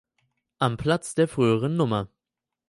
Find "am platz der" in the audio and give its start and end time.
0.57-1.27